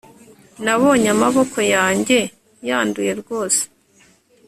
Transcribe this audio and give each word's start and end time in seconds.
nabonye 0.63 1.07
amaboko 1.15 1.57
yanjye 1.73 2.17
yanduye 2.67 3.11
rwose 3.21 3.61